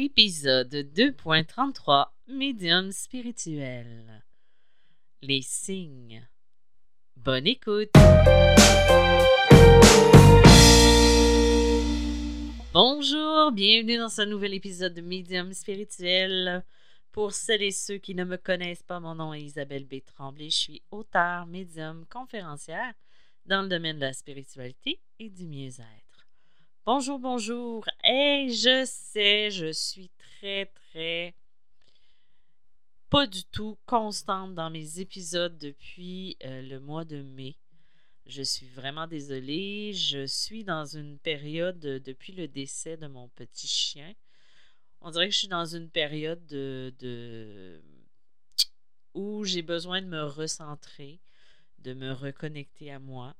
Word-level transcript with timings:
Épisode 0.00 0.72
2.33 0.72 2.06
Médium 2.28 2.92
spirituel. 2.92 4.24
Les 5.22 5.42
signes. 5.42 6.24
Bonne 7.16 7.48
écoute. 7.48 7.90
Bonjour, 12.72 13.50
bienvenue 13.50 13.96
dans 13.96 14.08
ce 14.08 14.22
nouvel 14.22 14.54
épisode 14.54 14.94
de 14.94 15.00
Médium 15.00 15.52
spirituel. 15.52 16.64
Pour 17.10 17.32
celles 17.32 17.64
et 17.64 17.72
ceux 17.72 17.98
qui 17.98 18.14
ne 18.14 18.22
me 18.22 18.36
connaissent 18.36 18.84
pas, 18.84 19.00
mon 19.00 19.16
nom 19.16 19.34
est 19.34 19.42
Isabelle 19.42 19.84
B. 19.84 19.96
Tremblay. 20.06 20.50
Je 20.50 20.56
suis 20.58 20.82
auteur, 20.92 21.46
médium, 21.46 22.06
conférencière 22.08 22.94
dans 23.46 23.62
le 23.62 23.68
domaine 23.68 23.96
de 23.96 24.02
la 24.02 24.12
spiritualité 24.12 25.00
et 25.18 25.28
du 25.28 25.48
mieux-être. 25.48 26.07
Bonjour, 26.90 27.18
bonjour. 27.18 27.84
Et 28.02 28.48
je 28.48 28.86
sais, 28.86 29.50
je 29.50 29.70
suis 29.70 30.10
très, 30.16 30.64
très 30.64 31.34
pas 33.10 33.26
du 33.26 33.44
tout 33.44 33.76
constante 33.84 34.54
dans 34.54 34.70
mes 34.70 34.98
épisodes 34.98 35.58
depuis 35.58 36.38
euh, 36.46 36.62
le 36.62 36.80
mois 36.80 37.04
de 37.04 37.20
mai. 37.20 37.58
Je 38.24 38.40
suis 38.40 38.68
vraiment 38.68 39.06
désolée. 39.06 39.92
Je 39.92 40.24
suis 40.24 40.64
dans 40.64 40.86
une 40.86 41.18
période 41.18 41.78
depuis 41.78 42.32
le 42.32 42.48
décès 42.48 42.96
de 42.96 43.06
mon 43.06 43.28
petit 43.28 43.68
chien. 43.68 44.14
On 45.02 45.10
dirait 45.10 45.28
que 45.28 45.34
je 45.34 45.40
suis 45.40 45.48
dans 45.48 45.66
une 45.66 45.90
période 45.90 46.46
de, 46.46 46.94
de 47.00 47.82
où 49.12 49.44
j'ai 49.44 49.60
besoin 49.60 50.00
de 50.00 50.06
me 50.06 50.22
recentrer, 50.22 51.20
de 51.80 51.92
me 51.92 52.12
reconnecter 52.12 52.90
à 52.90 52.98
moi. 52.98 53.36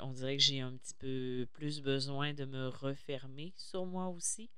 On 0.00 0.12
dirait 0.12 0.36
que 0.36 0.42
j'ai 0.42 0.60
un 0.60 0.76
petit 0.76 0.94
peu 0.94 1.46
plus 1.52 1.80
besoin 1.80 2.34
de 2.34 2.44
me 2.44 2.68
refermer 2.68 3.52
sur 3.56 3.86
moi 3.86 4.08
aussi. 4.08 4.50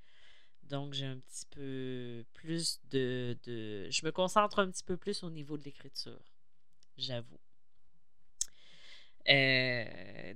Donc, 0.65 0.93
j'ai 0.93 1.07
un 1.07 1.19
petit 1.19 1.47
peu 1.51 2.25
plus 2.35 2.81
de, 2.91 3.37
de, 3.45 3.89
Je 3.91 4.05
me 4.05 4.13
concentre 4.13 4.59
un 4.59 4.71
petit 4.71 4.85
peu 4.85 4.97
plus 4.97 5.23
au 5.23 5.31
niveau 5.31 5.57
de 5.57 5.65
l'écriture, 5.65 6.21
j'avoue. 6.97 7.41
Euh, 9.29 9.85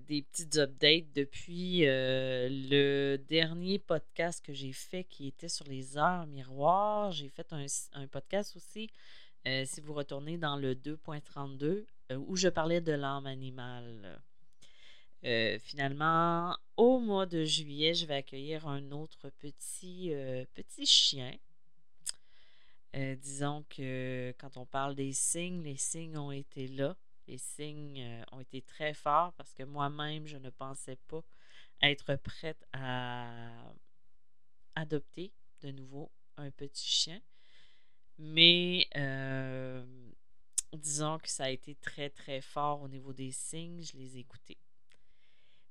des 0.06 0.20
petites 0.20 0.58
updates 0.58 1.12
depuis 1.14 1.86
euh, 1.86 2.48
le 2.50 3.16
dernier 3.16 3.78
podcast 3.78 4.44
que 4.44 4.52
j'ai 4.52 4.72
fait 4.72 5.04
qui 5.04 5.28
était 5.28 5.48
sur 5.48 5.66
les 5.66 5.96
heures 5.96 6.26
miroirs. 6.26 7.10
J'ai 7.10 7.30
fait 7.30 7.50
un, 7.54 7.64
un 7.94 8.06
podcast 8.06 8.54
aussi, 8.54 8.90
euh, 9.46 9.64
si 9.64 9.80
vous 9.80 9.94
retournez 9.94 10.36
dans 10.36 10.56
le 10.56 10.74
2.32, 10.74 11.86
où 12.18 12.36
je 12.36 12.48
parlais 12.48 12.82
de 12.82 12.92
l'âme 12.92 13.26
animale. 13.26 14.20
Finalement, 15.60 16.56
au 16.76 16.98
mois 16.98 17.26
de 17.26 17.44
juillet, 17.44 17.94
je 17.94 18.06
vais 18.06 18.14
accueillir 18.16 18.66
un 18.66 18.90
autre 18.90 19.30
petit, 19.38 20.12
petit 20.54 20.86
chien. 20.86 21.36
disons 22.94 23.64
que 23.68 24.34
quand 24.38 24.56
on 24.56 24.66
parle 24.66 24.94
des 24.94 25.12
signes, 25.12 25.62
les 25.62 25.76
signes 25.76 26.16
ont 26.16 26.32
été 26.32 26.68
là 26.68 26.96
les 27.26 27.38
signes 27.38 28.02
euh, 28.02 28.24
ont 28.32 28.40
été 28.40 28.62
très 28.62 28.94
forts 28.94 29.32
parce 29.34 29.52
que 29.54 29.62
moi-même, 29.62 30.26
je 30.26 30.36
ne 30.36 30.50
pensais 30.50 30.96
pas 31.08 31.22
être 31.82 32.16
prête 32.16 32.64
à 32.72 33.72
adopter 34.74 35.32
de 35.60 35.70
nouveau 35.70 36.10
un 36.36 36.50
petit 36.50 36.88
chien. 36.88 37.20
Mais 38.18 38.86
euh, 38.96 39.84
disons 40.72 41.18
que 41.18 41.28
ça 41.28 41.44
a 41.44 41.50
été 41.50 41.74
très, 41.76 42.10
très 42.10 42.40
fort 42.40 42.82
au 42.82 42.88
niveau 42.88 43.12
des 43.12 43.32
signes. 43.32 43.82
Je 43.82 43.96
les 43.96 44.16
ai 44.16 44.20
écoutés. 44.20 44.58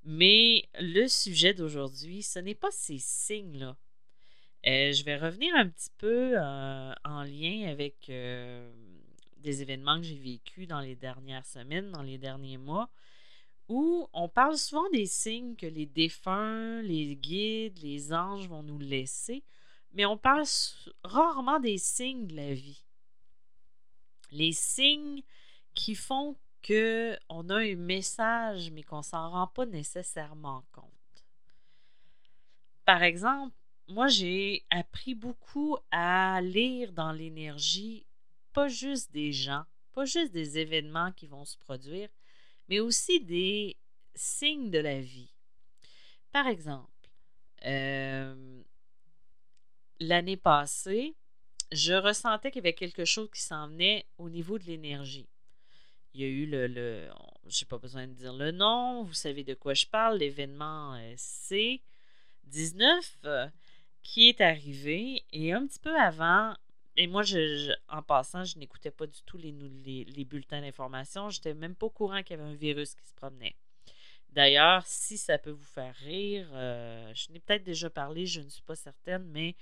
Mais 0.03 0.67
le 0.79 1.07
sujet 1.07 1.53
d'aujourd'hui, 1.53 2.23
ce 2.23 2.39
n'est 2.39 2.55
pas 2.55 2.71
ces 2.71 2.97
signes-là. 2.97 3.77
Euh, 4.67 4.91
je 4.91 5.03
vais 5.03 5.17
revenir 5.17 5.55
un 5.55 5.67
petit 5.67 5.91
peu 5.97 6.37
en 6.37 7.23
lien 7.23 7.69
avec 7.69 8.11
des 9.41 9.61
événements 9.61 9.97
que 9.99 10.05
j'ai 10.05 10.19
vécus 10.19 10.67
dans 10.67 10.79
les 10.79 10.95
dernières 10.95 11.45
semaines, 11.45 11.91
dans 11.91 12.03
les 12.03 12.17
derniers 12.17 12.57
mois, 12.57 12.89
où 13.67 14.07
on 14.13 14.27
parle 14.27 14.57
souvent 14.57 14.89
des 14.91 15.05
signes 15.05 15.55
que 15.55 15.65
les 15.65 15.85
défunts, 15.85 16.81
les 16.81 17.15
guides, 17.15 17.79
les 17.81 18.13
anges 18.13 18.47
vont 18.47 18.63
nous 18.63 18.79
laisser, 18.79 19.43
mais 19.93 20.05
on 20.05 20.17
parle 20.17 20.43
rarement 21.03 21.59
des 21.59 21.77
signes 21.77 22.27
de 22.27 22.35
la 22.35 22.53
vie. 22.53 22.83
Les 24.31 24.51
signes 24.51 25.23
qui 25.73 25.95
font 25.95 26.37
que 26.61 27.17
on 27.29 27.49
a 27.49 27.57
un 27.57 27.75
message, 27.75 28.71
mais 28.71 28.83
qu'on 28.83 29.01
s'en 29.01 29.29
rend 29.29 29.47
pas 29.47 29.65
nécessairement 29.65 30.63
compte. 30.71 30.85
Par 32.85 33.03
exemple, 33.03 33.55
moi, 33.87 34.07
j'ai 34.07 34.65
appris 34.69 35.15
beaucoup 35.15 35.77
à 35.91 36.41
lire 36.41 36.91
dans 36.93 37.11
l'énergie 37.11 38.05
pas 38.53 38.67
juste 38.67 39.11
des 39.11 39.31
gens, 39.31 39.63
pas 39.93 40.05
juste 40.05 40.31
des 40.31 40.57
événements 40.57 41.11
qui 41.11 41.27
vont 41.27 41.45
se 41.45 41.57
produire, 41.57 42.09
mais 42.67 42.79
aussi 42.79 43.19
des 43.21 43.77
signes 44.15 44.69
de 44.69 44.79
la 44.79 44.99
vie. 44.99 45.33
Par 46.31 46.47
exemple, 46.47 46.89
euh, 47.65 48.61
l'année 49.99 50.37
passée, 50.37 51.15
je 51.71 51.93
ressentais 51.93 52.51
qu'il 52.51 52.59
y 52.59 52.67
avait 52.67 52.73
quelque 52.73 53.05
chose 53.05 53.29
qui 53.33 53.41
s'en 53.41 53.67
venait 53.67 54.05
au 54.17 54.29
niveau 54.29 54.57
de 54.57 54.65
l'énergie. 54.65 55.27
Il 56.13 56.21
y 56.21 56.23
a 56.23 56.27
eu 56.27 56.45
le, 56.45 56.67
le 56.67 57.09
j'ai 57.47 57.65
pas 57.65 57.77
besoin 57.77 58.07
de 58.07 58.13
dire 58.13 58.33
le 58.33 58.51
nom, 58.51 59.03
vous 59.03 59.13
savez 59.13 59.43
de 59.43 59.53
quoi 59.53 59.73
je 59.73 59.85
parle, 59.85 60.17
l'événement 60.17 60.95
euh, 60.95 61.15
C19 61.15 63.01
euh, 63.25 63.47
qui 64.03 64.29
est 64.29 64.41
arrivé 64.41 65.23
et 65.31 65.53
un 65.53 65.65
petit 65.67 65.79
peu 65.79 65.95
avant, 65.99 66.55
et 66.97 67.07
moi, 67.07 67.23
je, 67.23 67.73
en 67.87 68.01
passant, 68.01 68.43
je 68.43 68.57
n'écoutais 68.57 68.91
pas 68.91 69.07
du 69.07 69.21
tout 69.25 69.37
les, 69.37 69.51
les, 69.51 70.25
bulletins 70.25 70.59
d'information. 70.59 71.29
Je 71.29 71.39
n'étais 71.39 71.53
même 71.53 71.73
pas 71.73 71.85
au 71.85 71.89
courant 71.89 72.21
qu'il 72.21 72.37
y 72.37 72.39
avait 72.39 72.49
un 72.49 72.53
virus 72.53 72.95
qui 72.95 73.05
se 73.07 73.13
promenait. 73.13 73.55
D'ailleurs, 74.29 74.85
si 74.85 75.17
ça 75.17 75.37
peut 75.37 75.51
vous 75.51 75.63
faire 75.63 75.95
rire, 75.95 76.49
euh, 76.53 77.11
je 77.15 77.31
n'ai 77.31 77.39
peut-être 77.39 77.63
déjà 77.63 77.89
parlé, 77.89 78.25
je 78.25 78.41
ne 78.41 78.49
suis 78.49 78.61
pas 78.63 78.75
certaine, 78.75 79.23
mais 79.23 79.55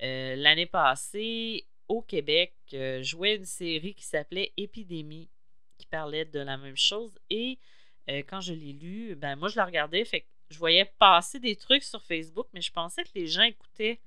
l'année 0.00 0.66
passée, 0.66 1.66
au 1.88 2.00
Québec, 2.00 2.54
jouait 3.00 3.36
une 3.36 3.44
série 3.44 3.94
qui 3.94 4.04
s'appelait 4.04 4.52
Épidémie, 4.56 5.28
qui 5.78 5.86
parlait 5.86 6.24
de 6.24 6.40
la 6.40 6.56
même 6.56 6.76
chose. 6.76 7.18
Et 7.30 7.58
quand 8.28 8.40
je 8.40 8.54
l'ai 8.54 8.72
lu, 8.72 9.14
ben 9.16 9.36
moi, 9.36 9.48
je 9.48 9.56
la 9.56 9.66
regardais, 9.66 10.04
fait 10.04 10.26
je 10.50 10.58
voyais 10.58 10.86
passer 10.98 11.38
des 11.38 11.56
trucs 11.56 11.82
sur 11.82 12.02
Facebook, 12.02 12.46
mais 12.52 12.62
je 12.62 12.72
pensais 12.72 13.04
que 13.04 13.10
les 13.14 13.26
gens 13.26 13.42
écoutaient 13.42 14.00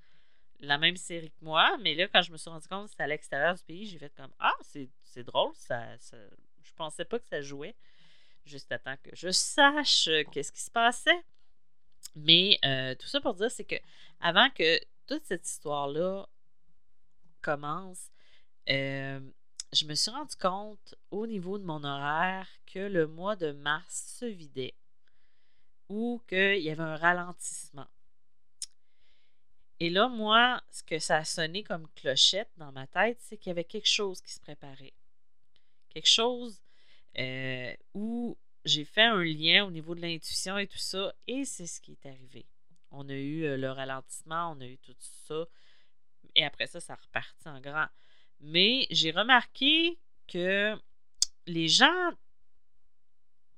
la 0.60 0.78
même 0.78 0.96
série 0.96 1.32
que 1.32 1.44
moi, 1.44 1.78
mais 1.80 1.96
là, 1.96 2.08
quand 2.08 2.22
je 2.22 2.32
me 2.32 2.38
suis 2.38 2.50
rendu 2.50 2.68
compte 2.68 2.86
que 2.86 2.92
c'était 2.92 3.04
à 3.04 3.08
l'extérieur 3.08 3.56
du 3.56 3.64
pays, 3.64 3.86
j'ai 3.86 3.98
fait 3.98 4.14
comme 4.16 4.32
Ah, 4.40 4.56
c'est 4.62 5.24
drôle, 5.24 5.54
ça, 5.56 5.98
ça, 5.98 6.18
je 6.62 6.72
pensais 6.74 7.06
pas 7.06 7.20
que 7.20 7.28
ça 7.28 7.42
jouait. 7.42 7.76
Juste 8.46 8.72
à 8.72 8.80
temps 8.80 8.96
que 9.04 9.12
je 9.14 9.30
sache 9.30 10.08
euh, 10.08 10.24
qu'est-ce 10.32 10.52
qui 10.52 10.62
se 10.62 10.72
passait. 10.72 11.24
Mais 12.16 12.58
euh, 12.66 12.96
tout 12.96 13.08
ça 13.08 13.22
pour 13.22 13.36
dire, 13.36 13.52
c'est 13.52 13.66
que 13.66 13.76
avant 14.20 14.50
que 14.50 14.80
toute 15.06 15.24
cette 15.26 15.48
histoire-là 15.48 16.28
commence, 17.42 18.10
euh, 18.70 19.20
je 19.74 19.86
me 19.86 19.96
suis 19.96 20.12
rendu 20.12 20.36
compte 20.36 20.96
au 21.12 21.26
niveau 21.28 21.58
de 21.58 21.64
mon 21.64 21.84
horaire 21.84 22.48
que 22.66 22.80
le 22.80 23.08
mois 23.08 23.36
de 23.36 23.52
mars 23.52 24.18
se 24.20 24.26
vidait 24.26 24.76
ou 25.88 26.22
qu'il 26.28 26.62
y 26.62 26.70
avait 26.70 26.84
un 26.84 26.98
ralentissement. 26.98 27.88
Et 29.80 29.90
là, 29.90 30.08
moi, 30.08 30.62
ce 30.70 30.84
que 30.84 31.00
ça 31.00 31.18
a 31.18 31.26
sonné 31.26 31.64
comme 31.64 31.88
clochette 31.96 32.52
dans 32.58 32.72
ma 32.72 32.86
tête, 32.88 33.18
c'est 33.20 33.38
qu'il 33.38 33.50
y 33.50 33.52
avait 33.52 33.64
quelque 33.64 33.90
chose 33.90 34.22
qui 34.22 34.32
se 34.32 34.40
préparait. 34.40 34.94
Quelque 35.90 36.08
chose 36.08 36.62
euh, 37.18 37.76
où 37.94 38.38
j'ai 38.64 38.86
fait 38.86 39.04
un 39.04 39.24
lien 39.24 39.66
au 39.66 39.72
niveau 39.72 39.96
de 39.96 40.02
l'intuition 40.02 40.58
et 40.58 40.68
tout 40.68 40.78
ça, 40.78 41.14
et 41.28 41.46
c'est 41.46 41.66
ce 41.66 41.82
qui 41.82 41.94
est 41.94 42.06
arrivé. 42.06 42.46
On 42.92 43.10
a 43.10 43.14
eu 43.14 43.44
euh, 43.44 43.58
le 43.58 43.72
ralentissement, 43.72 44.52
on 44.52 44.62
a 44.62 44.68
eu 44.68 44.78
tout 44.78 44.96
ça, 45.00 45.46
et 46.36 46.46
après 46.46 46.68
ça, 46.68 46.80
ça 46.80 46.96
repartit 46.96 47.48
en 47.48 47.60
grand. 47.60 47.88
Mais 48.42 48.88
j'ai 48.90 49.12
remarqué 49.12 49.98
que 50.28 50.76
les 51.48 51.68
gens, 51.68 52.12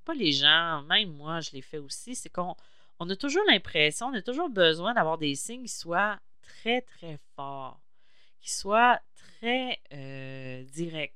pas 0.06 0.14
les 0.14 0.32
gens, 0.32 0.84
même 0.84 1.12
moi, 1.14 1.40
je 1.42 1.52
l'ai 1.52 1.62
fait 1.62 1.78
aussi, 1.78 2.16
c'est 2.16 2.30
qu'on 2.30 2.56
on 3.00 3.10
a 3.10 3.16
toujours 3.16 3.44
l'impression, 3.48 4.08
on 4.08 4.14
a 4.14 4.22
toujours 4.22 4.50
besoin 4.50 4.94
d'avoir 4.94 5.18
des 5.18 5.36
signes 5.36 5.64
qui 5.64 5.70
soient 5.70 6.20
très, 6.42 6.82
très 6.82 7.18
forts, 7.36 7.80
qui 8.42 8.52
soient 8.52 9.00
très 9.16 9.80
euh, 9.94 10.64
directs. 10.64 11.16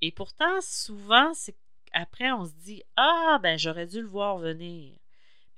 Et 0.00 0.12
pourtant, 0.12 0.60
souvent, 0.60 1.32
c'est 1.34 1.56
après, 1.92 2.32
on 2.32 2.46
se 2.46 2.54
dit 2.54 2.82
Ah, 2.96 3.38
ben, 3.42 3.58
j'aurais 3.58 3.86
dû 3.86 4.00
le 4.00 4.06
voir 4.06 4.38
venir. 4.38 4.98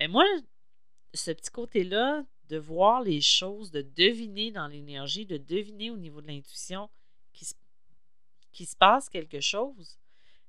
Mais 0.01 0.09
moi, 0.09 0.25
ce 1.15 1.31
petit 1.31 1.51
côté-là, 1.51 2.25
de 2.49 2.59
voir 2.59 3.03
les 3.03 3.21
choses, 3.21 3.71
de 3.71 3.83
deviner 3.83 4.51
dans 4.51 4.67
l'énergie, 4.67 5.27
de 5.27 5.37
deviner 5.37 5.91
au 5.91 5.97
niveau 5.97 6.21
de 6.21 6.27
l'intuition 6.27 6.91
se 8.63 8.77
passe 8.77 9.09
quelque 9.09 9.41
chose, 9.41 9.99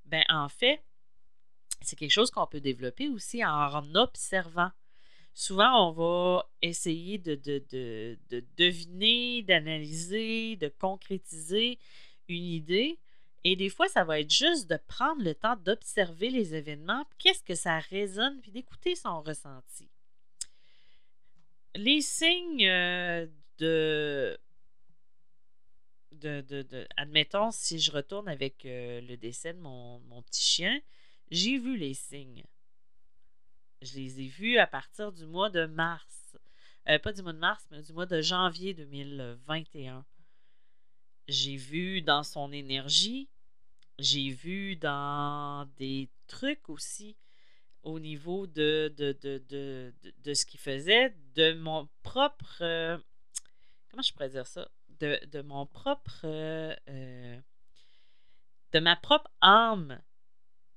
ben, 0.05 0.23
en 0.29 0.49
fait, 0.49 0.83
c'est 1.81 1.95
quelque 1.95 2.11
chose 2.11 2.31
qu'on 2.31 2.47
peut 2.47 2.61
développer 2.61 3.09
aussi 3.09 3.43
en 3.43 3.95
observant. 3.95 4.71
souvent, 5.33 5.89
on 5.89 5.91
va 5.91 6.49
essayer 6.61 7.17
de, 7.17 7.35
de, 7.35 8.17
de 8.29 8.45
deviner, 8.57 9.41
d'analyser, 9.41 10.55
de 10.55 10.69
concrétiser 10.69 11.79
une 12.29 12.43
idée. 12.43 12.99
Et 13.43 13.55
des 13.55 13.69
fois, 13.69 13.87
ça 13.87 14.03
va 14.03 14.19
être 14.19 14.31
juste 14.31 14.69
de 14.69 14.77
prendre 14.87 15.23
le 15.23 15.35
temps 15.35 15.55
d'observer 15.57 16.29
les 16.29 16.55
événements, 16.55 17.05
qu'est-ce 17.19 17.43
que 17.43 17.53
ça 17.53 17.79
résonne, 17.79 18.39
puis 18.41 18.51
d'écouter 18.51 18.95
son 18.95 19.21
ressenti. 19.21 19.89
Les 21.75 22.01
signes 22.01 22.67
euh, 22.67 23.27
de, 26.19 26.41
de, 26.41 26.87
Admettons, 26.97 27.51
si 27.51 27.79
je 27.79 27.91
retourne 27.91 28.27
avec 28.27 28.65
euh, 28.65 29.01
le 29.01 29.17
décès 29.17 29.53
de 29.53 29.59
mon, 29.59 29.99
mon 30.01 30.21
petit 30.23 30.43
chien, 30.43 30.81
j'ai 31.31 31.57
vu 31.57 31.77
les 31.77 31.93
signes. 31.93 32.43
Je 33.81 33.95
les 33.95 34.21
ai 34.21 34.27
vus 34.27 34.57
à 34.57 34.67
partir 34.67 35.11
du 35.11 35.25
mois 35.25 35.49
de 35.49 35.65
mars. 35.65 36.37
Euh, 36.87 36.99
pas 36.99 37.13
du 37.13 37.21
mois 37.21 37.33
de 37.33 37.39
mars, 37.39 37.65
mais 37.71 37.81
du 37.81 37.93
mois 37.93 38.05
de 38.05 38.21
janvier 38.21 38.73
2021. 38.73 40.05
J'ai 41.27 41.55
vu 41.55 42.01
dans 42.01 42.23
son 42.23 42.51
énergie, 42.51 43.27
j'ai 43.97 44.29
vu 44.29 44.75
dans 44.75 45.67
des 45.77 46.09
trucs 46.27 46.69
aussi 46.69 47.15
au 47.81 47.99
niveau 47.99 48.47
de, 48.47 48.93
de, 48.97 49.17
de, 49.21 49.93
de, 50.23 50.33
ce 50.33 50.45
qu'il 50.45 50.59
faisait, 50.59 51.15
de 51.35 51.53
mon 51.53 51.87
propre. 52.03 52.57
Euh, 52.61 52.97
comment 53.89 54.03
je 54.03 54.11
pourrais 54.13 54.29
dire 54.29 54.47
ça? 54.47 54.69
De, 54.99 55.41
mon 55.41 55.65
propre. 55.65 56.21
Euh, 56.23 57.39
de 58.71 58.79
ma 58.79 58.95
propre 58.95 59.29
âme 59.41 60.01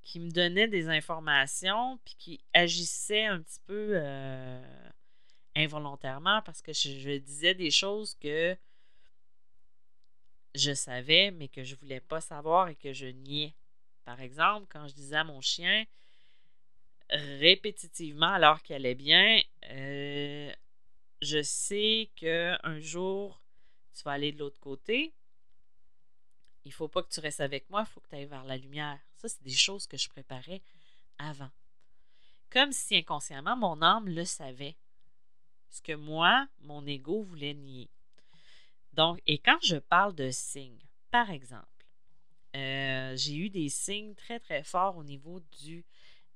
qui 0.01 0.19
me 0.19 0.31
donnait 0.31 0.67
des 0.67 0.87
informations 0.87 1.99
puis 2.05 2.15
qui 2.17 2.43
agissait 2.53 3.25
un 3.25 3.41
petit 3.41 3.59
peu 3.67 3.91
euh, 3.93 4.89
involontairement 5.55 6.41
parce 6.41 6.61
que 6.61 6.73
je, 6.73 7.17
disais 7.17 7.53
des 7.53 7.71
choses 7.71 8.15
que 8.15 8.57
je 10.55 10.73
savais, 10.73 11.31
mais 11.31 11.47
que 11.47 11.63
je 11.63 11.75
voulais 11.75 11.99
pas 11.99 12.21
savoir 12.21 12.69
et 12.69 12.75
que 12.75 12.93
je 12.93 13.05
niais. 13.05 13.53
Par 14.05 14.19
exemple, 14.21 14.65
quand 14.69 14.87
je 14.87 14.95
disais 14.95 15.17
à 15.17 15.23
mon 15.23 15.41
chien 15.41 15.85
répétitivement, 17.11 18.33
alors 18.33 18.61
qu'elle 18.63 18.85
allait 18.85 18.95
bien, 18.95 19.41
euh, 19.71 20.51
je 21.21 21.41
sais 21.41 22.09
qu'un 22.15 22.79
jour, 22.79 23.41
tu 23.93 24.03
vas 24.03 24.11
aller 24.11 24.31
de 24.31 24.39
l'autre 24.39 24.59
côté. 24.59 25.13
Il 26.65 26.69
ne 26.69 26.73
faut 26.73 26.87
pas 26.87 27.03
que 27.03 27.09
tu 27.09 27.19
restes 27.19 27.41
avec 27.41 27.69
moi, 27.69 27.85
il 27.87 27.91
faut 27.91 27.99
que 28.01 28.09
tu 28.09 28.15
ailles 28.15 28.25
vers 28.25 28.43
la 28.43 28.57
lumière. 28.57 28.99
Ça, 29.15 29.29
c'est 29.29 29.43
des 29.43 29.49
choses 29.49 29.87
que 29.87 29.97
je 29.97 30.09
préparais 30.09 30.61
avant. 31.17 31.51
Comme 32.49 32.71
si 32.71 32.95
inconsciemment, 32.97 33.55
mon 33.55 33.81
âme 33.81 34.09
le 34.09 34.25
savait. 34.25 34.75
Ce 35.69 35.81
que 35.81 35.93
moi, 35.93 36.47
mon 36.61 36.85
ego 36.85 37.21
voulait 37.21 37.53
nier. 37.53 37.89
Donc, 38.93 39.21
et 39.27 39.37
quand 39.37 39.59
je 39.63 39.77
parle 39.77 40.15
de 40.15 40.31
signes, 40.31 40.79
par 41.11 41.29
exemple, 41.29 41.67
euh, 42.55 43.15
j'ai 43.15 43.35
eu 43.35 43.49
des 43.49 43.69
signes 43.69 44.15
très, 44.15 44.39
très 44.39 44.63
forts 44.63 44.97
au 44.97 45.03
niveau 45.03 45.41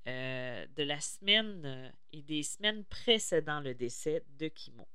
euh, 0.07 0.67
de 0.67 0.83
la 0.83 0.99
semaine 0.99 1.63
euh, 1.65 1.89
et 2.11 2.21
des 2.21 2.43
semaines 2.43 2.83
précédant 2.85 3.59
le 3.59 3.73
décès 3.73 4.23
de 4.37 4.47
Kimo. 4.47 4.87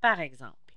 Par 0.00 0.20
exemple, 0.20 0.67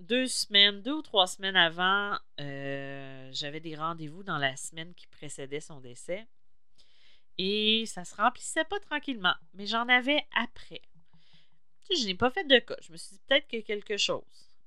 deux 0.00 0.26
semaines, 0.26 0.82
deux 0.82 0.94
ou 0.94 1.02
trois 1.02 1.26
semaines 1.26 1.56
avant, 1.56 2.18
j'avais 2.38 3.60
des 3.60 3.76
rendez-vous 3.76 4.22
dans 4.22 4.38
la 4.38 4.56
semaine 4.56 4.94
qui 4.94 5.06
précédait 5.06 5.60
son 5.60 5.80
décès. 5.80 6.26
Et 7.38 7.84
ça 7.86 8.04
se 8.04 8.14
remplissait 8.14 8.64
pas 8.64 8.78
tranquillement, 8.80 9.34
mais 9.54 9.66
j'en 9.66 9.88
avais 9.88 10.24
après 10.36 10.82
je 11.90 12.06
n'ai 12.06 12.14
pas 12.14 12.30
fait 12.30 12.44
de 12.44 12.58
cas. 12.58 12.76
Je 12.80 12.92
me 12.92 12.96
suis 12.96 13.16
dit 13.16 13.22
peut-être 13.26 13.46
que 13.46 13.60
quelque 13.60 13.96
chose. 13.96 14.22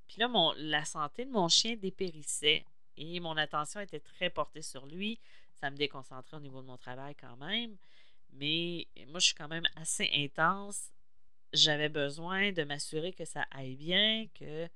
Puis 0.07 0.17
là, 0.19 0.29
la 0.57 0.85
santé 0.85 1.25
de 1.25 1.31
mon 1.31 1.47
chien 1.47 1.75
dépérissait 1.75 2.63
et 2.95 3.19
mon 3.19 3.35
attention 3.37 3.79
était 3.79 3.99
très 3.99 4.29
portée 4.29 4.61
sur 4.61 4.85
lui. 4.85 5.19
Ça 5.55 5.71
me 5.71 5.77
déconcentrait 5.77 6.37
au 6.37 6.39
niveau 6.39 6.61
de 6.61 6.67
mon 6.67 6.77
travail 6.77 7.15
quand 7.15 7.35
même. 7.37 7.75
Mais 8.33 8.87
moi, 9.07 9.19
je 9.19 9.25
suis 9.25 9.35
quand 9.35 9.47
même 9.47 9.65
assez 9.75 10.09
intense. 10.13 10.91
J'avais 11.53 11.89
besoin 11.89 12.51
de 12.51 12.63
m'assurer 12.63 13.13
que 13.13 13.25
ça 13.25 13.45
aille 13.51 13.75
bien, 13.75 14.27
que. 14.35 14.67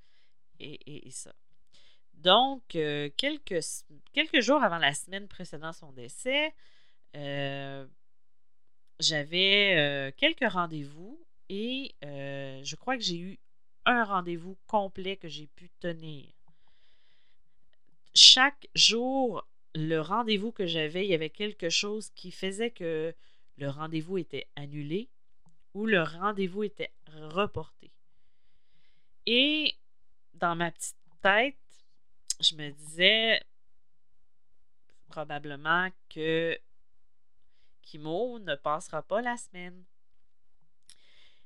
Et, 0.60 1.10
ça. 1.10 1.34
Donc, 2.14 2.76
euh, 2.76 3.10
quelques, 3.18 3.60
quelques 4.14 4.42
jours 4.42 4.62
avant 4.62 4.78
la 4.78 4.94
semaine 4.94 5.28
précédant 5.28 5.74
son 5.74 5.92
décès, 5.92 6.54
euh, 7.16 7.88
j'avais 9.00 9.76
euh, 9.78 10.12
quelques 10.16 10.50
rendez-vous 10.50 11.20
et 11.50 11.96
je 12.04 12.76
crois 12.76 12.96
que 12.96 13.04
j'ai 13.04 13.18
eu 13.18 13.40
un 13.86 14.04
rendez-vous 14.04 14.56
complet 14.68 15.18
que 15.18 15.28
j'ai 15.28 15.48
pu 15.48 15.70
tenir. 15.80 16.28
Chaque 18.14 18.68
jour, 18.76 19.48
le 19.74 20.00
rendez-vous 20.00 20.52
que 20.52 20.66
j'avais, 20.66 21.06
il 21.06 21.10
y 21.10 21.16
avait 21.16 21.30
quelque 21.30 21.70
chose 21.70 22.12
qui 22.12 22.32
faisait 22.32 22.72
que 22.72 23.16
le 23.58 23.70
rendez-vous 23.70 24.18
était 24.18 24.48
annulé 24.56 25.10
ou 25.74 25.86
le 25.86 26.04
rendez-vous 26.04 26.64
était 26.64 26.92
reporté. 27.08 27.92
Et 29.26 29.76
dans 30.34 30.56
ma 30.56 30.72
petite 30.72 30.96
tête, 31.22 31.56
je 32.40 32.56
me 32.56 32.72
disais 32.72 33.42
probablement 35.08 35.90
que 36.10 36.58
Kimo 37.82 38.40
ne 38.40 38.56
passera 38.56 39.02
pas 39.02 39.22
la 39.22 39.38
semaine. 39.38 39.84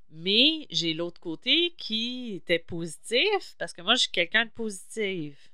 Mais 0.10 0.68
j'ai 0.69 0.94
l'autre 0.94 1.19
côté 1.19 1.74
qui 1.77 2.36
était 2.36 2.60
positif 2.60 3.56
parce 3.57 3.74
que 3.74 3.81
moi, 3.81 3.95
je 3.95 4.01
suis 4.01 4.12
quelqu'un 4.12 4.45
de 4.45 4.51
positif 4.51 5.51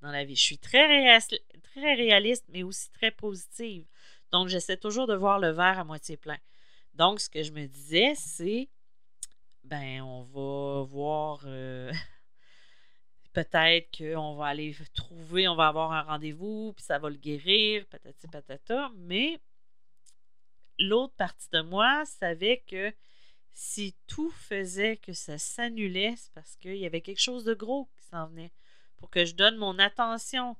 dans 0.00 0.10
la 0.10 0.24
vie. 0.24 0.36
Je 0.36 0.42
suis 0.42 0.58
très 0.58 0.86
réaliste, 1.74 2.44
mais 2.48 2.62
aussi 2.62 2.90
très 2.92 3.10
positive. 3.10 3.84
Donc, 4.30 4.48
j'essaie 4.48 4.76
toujours 4.76 5.06
de 5.08 5.14
voir 5.14 5.40
le 5.40 5.50
verre 5.50 5.80
à 5.80 5.84
moitié 5.84 6.16
plein. 6.16 6.38
Donc, 6.94 7.20
ce 7.20 7.28
que 7.30 7.42
je 7.42 7.52
me 7.52 7.66
disais, 7.66 8.14
c'est 8.16 8.68
ben, 9.64 10.02
on 10.02 10.22
va 10.22 10.82
voir. 10.84 11.42
Euh, 11.44 11.92
peut-être 13.32 13.96
qu'on 13.96 14.34
va 14.34 14.46
aller 14.46 14.76
trouver, 14.94 15.48
on 15.48 15.54
va 15.54 15.68
avoir 15.68 15.92
un 15.92 16.02
rendez-vous, 16.02 16.72
puis 16.74 16.84
ça 16.84 16.98
va 16.98 17.08
le 17.10 17.16
guérir, 17.16 17.86
patati 17.86 18.26
patata. 18.28 18.90
Mais 18.96 19.40
l'autre 20.78 21.14
partie 21.14 21.48
de 21.52 21.60
moi 21.60 22.04
savait 22.04 22.64
que 22.66 22.92
si 23.52 23.94
tout 24.06 24.30
faisait 24.30 24.96
que 24.96 25.12
ça 25.12 25.38
s'annulait, 25.38 26.14
c'est 26.16 26.32
parce 26.32 26.56
qu'il 26.56 26.76
y 26.76 26.86
avait 26.86 27.02
quelque 27.02 27.20
chose 27.20 27.44
de 27.44 27.54
gros 27.54 27.88
qui 27.96 28.04
s'en 28.04 28.26
venait 28.26 28.52
pour 28.96 29.10
que 29.10 29.24
je 29.24 29.34
donne 29.34 29.56
mon 29.56 29.78
attention 29.78 30.56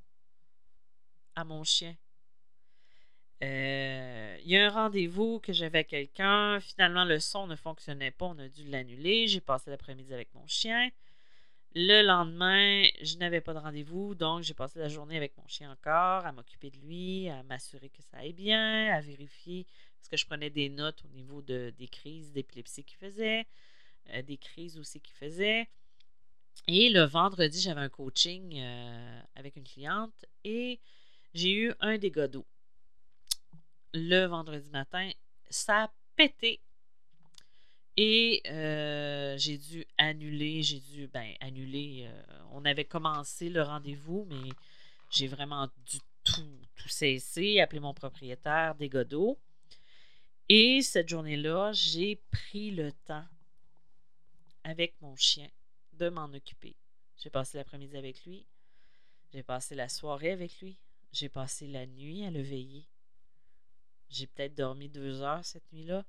à 1.34 1.44
mon 1.44 1.64
chien. 1.64 1.96
Euh, 3.42 4.36
il 4.44 4.50
y 4.50 4.56
a 4.56 4.66
un 4.66 4.70
rendez-vous 4.70 5.40
que 5.40 5.52
j'avais 5.52 5.78
avec 5.78 5.88
quelqu'un. 5.88 6.60
Finalement, 6.60 7.04
le 7.04 7.18
son 7.18 7.46
ne 7.46 7.56
fonctionnait 7.56 8.10
pas. 8.10 8.26
On 8.26 8.38
a 8.38 8.48
dû 8.48 8.64
l'annuler. 8.64 9.26
J'ai 9.28 9.40
passé 9.40 9.70
l'après-midi 9.70 10.12
avec 10.12 10.32
mon 10.34 10.46
chien. 10.46 10.90
Le 11.74 12.02
lendemain, 12.02 12.84
je 13.00 13.16
n'avais 13.18 13.40
pas 13.40 13.54
de 13.54 13.60
rendez-vous, 13.60 14.16
donc 14.16 14.42
j'ai 14.42 14.54
passé 14.54 14.80
la 14.80 14.88
journée 14.88 15.16
avec 15.16 15.38
mon 15.38 15.46
chien 15.46 15.70
encore, 15.70 16.26
à 16.26 16.32
m'occuper 16.32 16.68
de 16.68 16.78
lui, 16.78 17.28
à 17.28 17.44
m'assurer 17.44 17.90
que 17.90 18.02
ça 18.02 18.16
aille 18.16 18.32
bien, 18.32 18.92
à 18.92 19.00
vérifier 19.00 19.66
parce 20.00 20.08
que 20.08 20.16
je 20.16 20.26
prenais 20.26 20.50
des 20.50 20.68
notes 20.70 21.04
au 21.04 21.08
niveau 21.08 21.42
de, 21.42 21.72
des 21.76 21.88
crises 21.88 22.32
d'épilepsie 22.32 22.84
qu'il 22.84 22.96
faisait, 22.96 23.46
euh, 24.14 24.22
des 24.22 24.38
crises 24.38 24.78
aussi 24.78 25.00
qu'il 25.00 25.14
faisait. 25.14 25.68
Et 26.66 26.88
le 26.88 27.04
vendredi, 27.04 27.60
j'avais 27.60 27.82
un 27.82 27.88
coaching 27.88 28.58
euh, 28.58 29.20
avec 29.34 29.56
une 29.56 29.64
cliente 29.64 30.24
et 30.44 30.80
j'ai 31.34 31.52
eu 31.52 31.74
un 31.80 31.98
dégât 31.98 32.28
d'eau. 32.28 32.46
Le 33.92 34.26
vendredi 34.26 34.70
matin, 34.70 35.10
ça 35.48 35.84
a 35.84 35.90
pété. 36.16 36.60
Et 37.96 38.40
euh, 38.46 39.36
j'ai 39.36 39.58
dû 39.58 39.84
annuler, 39.98 40.62
j'ai 40.62 40.80
dû, 40.80 41.08
ben, 41.08 41.34
annuler. 41.40 42.08
on 42.52 42.64
avait 42.64 42.84
commencé 42.84 43.50
le 43.50 43.62
rendez-vous, 43.62 44.26
mais 44.30 44.50
j'ai 45.10 45.26
vraiment 45.26 45.68
dû 45.86 45.98
tout, 46.24 46.60
tout 46.76 46.88
cesser, 46.88 47.60
appeler 47.60 47.80
mon 47.80 47.94
propriétaire, 47.94 48.74
dégâts 48.74 49.02
d'eau. 49.02 49.38
Et 50.48 50.82
cette 50.82 51.08
journée-là, 51.08 51.72
j'ai 51.72 52.16
pris 52.30 52.70
le 52.70 52.92
temps 52.92 53.24
avec 54.64 54.94
mon 55.00 55.14
chien 55.16 55.48
de 55.92 56.08
m'en 56.08 56.24
occuper. 56.24 56.76
J'ai 57.16 57.30
passé 57.30 57.58
l'après-midi 57.58 57.96
avec 57.96 58.24
lui. 58.24 58.46
J'ai 59.32 59.42
passé 59.42 59.74
la 59.74 59.88
soirée 59.88 60.32
avec 60.32 60.60
lui. 60.60 60.76
J'ai 61.12 61.28
passé 61.28 61.66
la 61.66 61.86
nuit 61.86 62.24
à 62.24 62.30
le 62.30 62.40
veiller. 62.40 62.88
J'ai 64.10 64.26
peut-être 64.26 64.54
dormi 64.54 64.88
deux 64.88 65.22
heures 65.22 65.44
cette 65.44 65.72
nuit-là. 65.72 66.04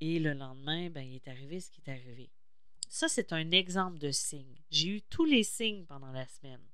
Et 0.00 0.18
le 0.18 0.32
lendemain, 0.32 0.90
ben, 0.90 1.02
il 1.02 1.14
est 1.14 1.28
arrivé 1.28 1.60
ce 1.60 1.70
qui 1.70 1.80
est 1.86 1.90
arrivé. 1.90 2.30
Ça, 2.88 3.08
c'est 3.08 3.32
un 3.32 3.50
exemple 3.50 3.98
de 3.98 4.10
signe. 4.10 4.56
J'ai 4.70 4.88
eu 4.88 5.02
tous 5.02 5.24
les 5.24 5.42
signes 5.42 5.84
pendant 5.84 6.12
la 6.12 6.26
semaine. 6.26 6.64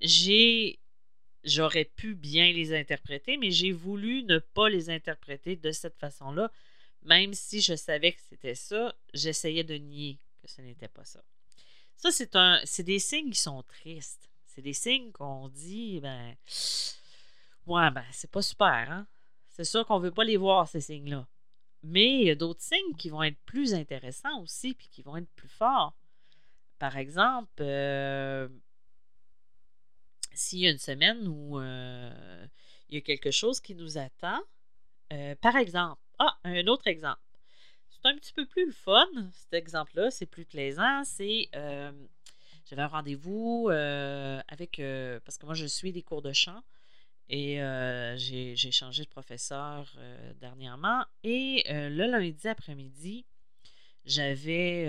J'ai 0.00 0.78
j'aurais 1.44 1.84
pu 1.84 2.14
bien 2.14 2.52
les 2.52 2.74
interpréter, 2.74 3.36
mais 3.36 3.50
j'ai 3.50 3.72
voulu 3.72 4.22
ne 4.24 4.38
pas 4.38 4.68
les 4.68 4.90
interpréter 4.90 5.56
de 5.56 5.72
cette 5.72 5.96
façon-là 5.96 6.52
Même 7.02 7.32
si 7.32 7.62
je 7.62 7.74
savais 7.74 8.12
que 8.12 8.20
c'était 8.28 8.54
ça, 8.54 8.94
j'essayais 9.14 9.64
de 9.64 9.74
nier 9.74 10.18
que 10.42 10.50
ce 10.50 10.60
n'était 10.60 10.88
pas 10.88 11.04
ça. 11.04 11.24
Ça, 11.96 12.10
c'est 12.10 12.36
un. 12.36 12.60
C'est 12.64 12.82
des 12.82 12.98
signes 12.98 13.30
qui 13.30 13.38
sont 13.38 13.62
tristes. 13.62 14.30
C'est 14.46 14.62
des 14.62 14.72
signes 14.72 15.12
qu'on 15.12 15.48
dit, 15.48 16.00
ben. 16.00 16.34
Ouais, 17.70 17.88
ben, 17.92 18.04
c'est 18.10 18.32
pas 18.32 18.42
super, 18.42 18.90
hein? 18.90 19.06
C'est 19.48 19.62
sûr 19.62 19.86
qu'on 19.86 20.00
veut 20.00 20.10
pas 20.10 20.24
les 20.24 20.36
voir, 20.36 20.66
ces 20.66 20.80
signes-là. 20.80 21.28
Mais 21.84 22.18
il 22.18 22.26
y 22.26 22.30
a 22.30 22.34
d'autres 22.34 22.62
signes 22.62 22.96
qui 22.98 23.10
vont 23.10 23.22
être 23.22 23.38
plus 23.46 23.74
intéressants 23.74 24.40
aussi, 24.42 24.74
puis 24.74 24.88
qui 24.88 25.02
vont 25.02 25.16
être 25.16 25.30
plus 25.36 25.48
forts. 25.48 25.94
Par 26.80 26.96
exemple, 26.96 27.60
euh, 27.60 28.48
s'il 30.32 30.58
y 30.58 30.66
a 30.66 30.70
une 30.72 30.78
semaine 30.78 31.28
où 31.28 31.60
euh, 31.60 32.46
il 32.88 32.96
y 32.96 32.98
a 32.98 33.02
quelque 33.02 33.30
chose 33.30 33.60
qui 33.60 33.76
nous 33.76 33.98
attend, 33.98 34.40
euh, 35.12 35.36
par 35.36 35.54
exemple, 35.54 36.02
ah, 36.18 36.36
un 36.42 36.66
autre 36.66 36.88
exemple. 36.88 37.20
C'est 37.88 38.08
un 38.08 38.16
petit 38.16 38.32
peu 38.32 38.46
plus 38.46 38.72
fun, 38.72 39.06
cet 39.32 39.54
exemple-là, 39.54 40.10
c'est 40.10 40.26
plus 40.26 40.44
plaisant. 40.44 41.04
C'est, 41.04 41.48
j'avais 41.52 42.82
un 42.82 42.88
rendez-vous 42.88 43.68
avec, 43.68 44.82
parce 45.24 45.38
que 45.38 45.46
moi 45.46 45.54
je 45.54 45.66
suis 45.66 45.92
des 45.92 46.02
cours 46.02 46.22
de 46.22 46.32
chant 46.32 46.64
et 47.30 47.60
j'ai, 48.16 48.72
changé 48.72 49.04
de 49.04 49.08
professeur 49.08 49.96
dernièrement. 50.40 51.04
Et 51.22 51.62
le 51.68 52.10
lundi 52.10 52.48
après-midi, 52.48 53.24
j'avais, 54.04 54.86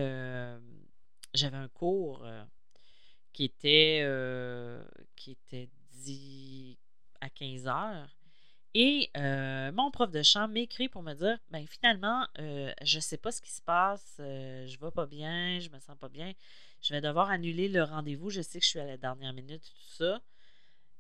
j'avais 1.35 1.57
un 1.57 1.67
cours 1.67 2.25
qui 3.31 3.45
était, 3.45 4.03
qui 5.15 5.31
était 5.31 5.69
dit 5.91 6.79
à 7.21 7.29
15 7.29 7.67
heures. 7.67 8.17
Et 8.73 9.11
mon 9.15 9.91
prof 9.91 10.09
de 10.09 10.23
chant 10.23 10.47
m'écrit 10.47 10.89
pour 10.89 11.03
me 11.03 11.13
dire 11.13 11.37
ben 11.51 11.67
finalement, 11.67 12.25
je 12.37 12.95
ne 12.95 13.01
sais 13.01 13.17
pas 13.17 13.31
ce 13.31 13.41
qui 13.41 13.51
se 13.51 13.61
passe, 13.61 14.15
je 14.17 14.75
ne 14.75 14.83
vais 14.83 14.91
pas 14.91 15.05
bien, 15.05 15.59
je 15.59 15.69
me 15.69 15.79
sens 15.79 15.95
pas 15.99 16.09
bien, 16.09 16.33
je 16.81 16.91
vais 16.91 17.01
devoir 17.01 17.29
annuler 17.29 17.67
le 17.67 17.83
rendez-vous, 17.83 18.31
je 18.31 18.41
sais 18.41 18.59
que 18.59 18.65
je 18.65 18.69
suis 18.71 18.79
à 18.79 18.85
la 18.85 18.97
dernière 18.97 19.33
minute, 19.33 19.61
tout 19.61 19.95
ça. 19.97 20.21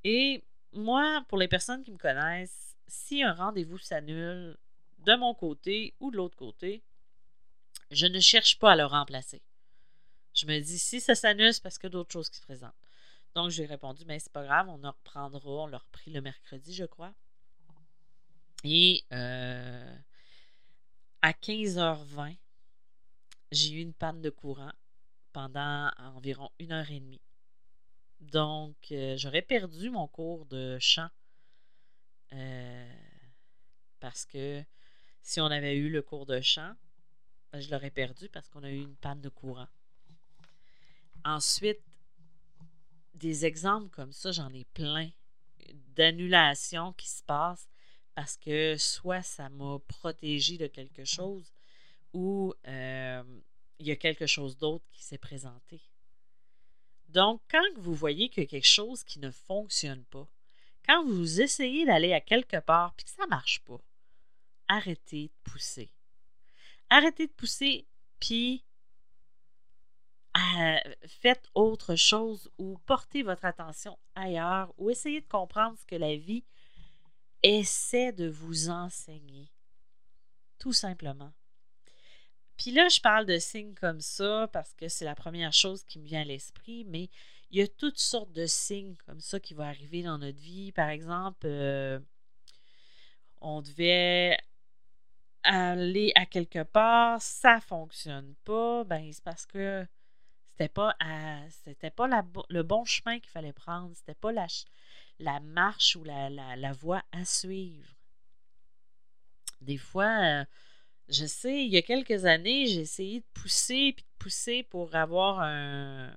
Et 0.03 0.43
moi, 0.73 1.23
pour 1.27 1.37
les 1.37 1.47
personnes 1.47 1.83
qui 1.83 1.91
me 1.91 1.97
connaissent, 1.97 2.77
si 2.87 3.23
un 3.23 3.33
rendez-vous 3.33 3.77
s'annule 3.77 4.57
de 4.99 5.15
mon 5.15 5.33
côté 5.33 5.93
ou 5.99 6.11
de 6.11 6.17
l'autre 6.17 6.37
côté, 6.37 6.83
je 7.89 8.05
ne 8.07 8.19
cherche 8.19 8.59
pas 8.59 8.73
à 8.73 8.75
le 8.75 8.85
remplacer. 8.85 9.41
Je 10.33 10.45
me 10.45 10.59
dis, 10.59 10.79
si 10.79 11.01
ça 11.01 11.15
s'annule, 11.15 11.53
c'est 11.53 11.61
parce 11.63 11.77
qu'il 11.77 11.87
y 11.87 11.91
a 11.91 11.91
d'autres 11.91 12.11
choses 12.11 12.29
qui 12.29 12.37
se 12.37 12.43
présentent. 12.43 12.73
Donc, 13.35 13.49
j'ai 13.49 13.65
répondu, 13.65 14.03
mais 14.05 14.19
c'est 14.19 14.31
pas 14.31 14.43
grave, 14.43 14.69
on 14.69 14.83
en 14.83 14.91
reprendra. 14.91 15.49
On 15.49 15.67
l'a 15.67 15.77
repris 15.77 16.11
le 16.11 16.21
mercredi, 16.21 16.73
je 16.73 16.85
crois. 16.85 17.13
Et 18.63 19.03
euh, 19.11 19.95
à 21.21 21.31
15h20, 21.31 22.37
j'ai 23.51 23.71
eu 23.73 23.81
une 23.81 23.93
panne 23.93 24.21
de 24.21 24.29
courant 24.29 24.71
pendant 25.33 25.91
environ 25.97 26.51
une 26.59 26.71
heure 26.71 26.89
et 26.91 26.99
demie. 26.99 27.21
Donc, 28.21 28.75
euh, 28.91 29.17
j'aurais 29.17 29.41
perdu 29.41 29.89
mon 29.89 30.07
cours 30.07 30.45
de 30.45 30.77
chant 30.79 31.09
euh, 32.33 32.93
parce 33.99 34.25
que 34.25 34.63
si 35.23 35.41
on 35.41 35.45
avait 35.45 35.75
eu 35.75 35.89
le 35.89 36.01
cours 36.01 36.25
de 36.25 36.39
chant, 36.39 36.73
ben, 37.51 37.59
je 37.59 37.69
l'aurais 37.71 37.89
perdu 37.89 38.29
parce 38.29 38.47
qu'on 38.47 38.63
a 38.63 38.69
eu 38.69 38.81
une 38.81 38.95
panne 38.95 39.21
de 39.21 39.29
courant. 39.29 39.67
Ensuite, 41.25 41.81
des 43.15 43.45
exemples 43.45 43.89
comme 43.89 44.11
ça, 44.11 44.31
j'en 44.31 44.53
ai 44.53 44.65
plein 44.65 45.09
d'annulations 45.95 46.93
qui 46.93 47.09
se 47.09 47.23
passent 47.23 47.69
parce 48.15 48.37
que 48.37 48.77
soit 48.77 49.23
ça 49.23 49.49
m'a 49.49 49.79
protégé 49.87 50.57
de 50.57 50.67
quelque 50.67 51.05
chose 51.05 51.51
ou 52.13 52.53
euh, 52.67 53.23
il 53.79 53.87
y 53.87 53.91
a 53.91 53.95
quelque 53.95 54.27
chose 54.27 54.57
d'autre 54.57 54.85
qui 54.91 55.03
s'est 55.03 55.17
présenté. 55.17 55.81
Donc, 57.11 57.41
quand 57.49 57.63
vous 57.77 57.93
voyez 57.93 58.29
qu'il 58.29 58.43
y 58.43 58.45
a 58.45 58.49
quelque 58.49 58.65
chose 58.65 59.03
qui 59.03 59.19
ne 59.19 59.31
fonctionne 59.31 60.03
pas, 60.05 60.27
quand 60.87 61.05
vous 61.05 61.41
essayez 61.41 61.85
d'aller 61.85 62.13
à 62.13 62.21
quelque 62.21 62.59
part 62.59 62.93
et 62.97 63.03
que 63.03 63.09
ça 63.09 63.23
ne 63.23 63.29
marche 63.29 63.59
pas, 63.61 63.79
arrêtez 64.67 65.27
de 65.27 65.51
pousser. 65.51 65.91
Arrêtez 66.89 67.27
de 67.27 67.33
pousser, 67.33 67.85
puis 68.19 68.63
euh, 70.37 70.77
faites 71.05 71.49
autre 71.53 71.95
chose 71.95 72.49
ou 72.57 72.77
portez 72.85 73.23
votre 73.23 73.43
attention 73.43 73.97
ailleurs 74.15 74.73
ou 74.77 74.89
essayez 74.89 75.19
de 75.19 75.27
comprendre 75.27 75.77
ce 75.77 75.85
que 75.85 75.95
la 75.95 76.15
vie 76.15 76.45
essaie 77.43 78.13
de 78.13 78.29
vous 78.29 78.69
enseigner. 78.69 79.51
Tout 80.57 80.73
simplement. 80.73 81.33
Puis 82.61 82.69
là, 82.69 82.89
je 82.89 83.01
parle 83.01 83.25
de 83.25 83.39
signes 83.39 83.73
comme 83.73 84.01
ça 84.01 84.47
parce 84.53 84.75
que 84.75 84.87
c'est 84.87 85.03
la 85.03 85.15
première 85.15 85.51
chose 85.51 85.83
qui 85.83 85.97
me 85.97 86.05
vient 86.05 86.21
à 86.21 86.25
l'esprit, 86.25 86.85
mais 86.87 87.09
il 87.49 87.57
y 87.57 87.61
a 87.63 87.67
toutes 87.67 87.97
sortes 87.97 88.31
de 88.33 88.45
signes 88.45 88.95
comme 89.07 89.19
ça 89.19 89.39
qui 89.39 89.55
vont 89.55 89.63
arriver 89.63 90.03
dans 90.03 90.19
notre 90.19 90.37
vie. 90.37 90.71
Par 90.71 90.89
exemple, 90.89 91.47
euh, 91.47 91.99
on 93.41 93.63
devait 93.63 94.37
aller 95.41 96.11
à 96.13 96.27
quelque 96.27 96.61
part, 96.61 97.19
ça 97.19 97.59
fonctionne 97.61 98.35
pas, 98.43 98.83
ben 98.83 99.11
c'est 99.11 99.23
parce 99.23 99.47
que 99.47 99.83
c'était 100.51 100.69
pas 100.69 100.95
c'était 101.65 101.89
pas 101.89 102.07
le 102.49 102.61
bon 102.61 102.85
chemin 102.85 103.19
qu'il 103.19 103.31
fallait 103.31 103.53
prendre, 103.53 103.95
c'était 103.95 104.13
pas 104.13 104.31
la, 104.31 105.39
marche 105.39 105.95
ou 105.95 106.03
la, 106.03 106.29
la, 106.29 106.71
voie 106.73 107.01
à 107.11 107.25
suivre. 107.25 107.89
Des 109.61 109.77
fois, 109.77 110.11
euh, 110.21 110.45
je 111.11 111.25
sais, 111.25 111.65
il 111.65 111.71
y 111.71 111.77
a 111.77 111.81
quelques 111.81 112.25
années, 112.25 112.67
j'ai 112.67 112.81
essayé 112.81 113.19
de 113.19 113.25
pousser 113.33 113.93
puis 113.93 114.03
de 114.03 114.23
pousser 114.23 114.63
pour 114.63 114.95
avoir 114.95 115.41
un, 115.41 116.11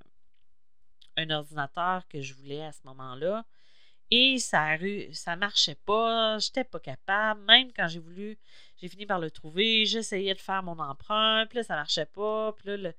un 1.17 1.29
ordinateur 1.29 2.07
que 2.07 2.21
je 2.21 2.33
voulais 2.33 2.63
à 2.63 2.71
ce 2.71 2.81
moment-là. 2.85 3.45
Et 4.11 4.37
ça 4.39 4.77
ça 5.13 5.35
marchait 5.35 5.77
pas, 5.85 6.37
j'étais 6.39 6.63
pas 6.63 6.79
capable. 6.79 7.41
Même 7.45 7.71
quand 7.73 7.87
j'ai 7.87 7.99
voulu, 7.99 8.37
j'ai 8.77 8.87
fini 8.87 9.05
par 9.05 9.19
le 9.19 9.31
trouver, 9.31 9.85
j'essayais 9.85 10.35
de 10.35 10.39
faire 10.39 10.63
mon 10.63 10.79
emprunt, 10.79 11.45
puis 11.49 11.57
là, 11.57 11.63
ça 11.63 11.75
marchait 11.75 12.05
pas. 12.05 12.53
Puis 12.53 12.77
là, 12.77 12.91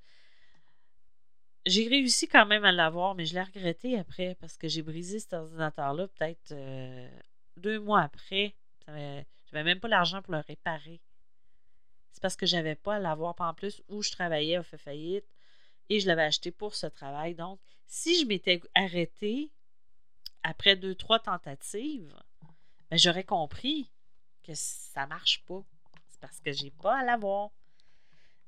j'ai 1.65 1.87
réussi 1.87 2.27
quand 2.27 2.45
même 2.45 2.65
à 2.65 2.71
l'avoir, 2.71 3.15
mais 3.15 3.25
je 3.25 3.33
l'ai 3.35 3.43
regretté 3.43 3.97
après 3.99 4.35
parce 4.39 4.57
que 4.57 4.67
j'ai 4.67 4.81
brisé 4.81 5.19
cet 5.19 5.33
ordinateur-là 5.33 6.07
peut-être 6.07 6.51
euh, 6.51 7.09
deux 7.57 7.79
mois 7.79 8.01
après. 8.01 8.55
J'avais 8.87 9.63
même 9.63 9.79
pas 9.79 9.87
l'argent 9.87 10.21
pour 10.21 10.33
le 10.33 10.39
réparer. 10.39 11.01
C'est 12.11 12.21
parce 12.21 12.35
que 12.35 12.45
j'avais 12.45 12.75
pas 12.75 12.95
à 12.95 12.99
l'avoir. 12.99 13.35
En 13.39 13.53
plus, 13.53 13.83
où 13.89 14.01
je 14.01 14.11
travaillais 14.11 14.55
a 14.55 14.63
fait 14.63 14.77
faillite 14.77 15.27
et 15.89 15.99
je 15.99 16.07
l'avais 16.07 16.23
acheté 16.23 16.51
pour 16.51 16.75
ce 16.75 16.87
travail. 16.87 17.35
Donc, 17.35 17.59
si 17.85 18.19
je 18.19 18.25
m'étais 18.25 18.61
arrêtée 18.75 19.51
après 20.43 20.75
deux, 20.75 20.95
trois 20.95 21.19
tentatives, 21.19 22.13
ben, 22.89 22.97
j'aurais 22.97 23.23
compris 23.23 23.91
que 24.43 24.53
ça 24.55 25.05
marche 25.07 25.43
pas. 25.45 25.63
C'est 26.09 26.19
parce 26.19 26.39
que 26.39 26.51
j'ai 26.51 26.71
pas 26.71 26.97
à 26.97 27.03
l'avoir. 27.03 27.51